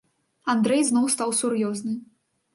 Андрэй 0.53 0.81
зноў 0.89 1.05
стаў 1.17 1.35
сур'ёзны. 1.41 1.93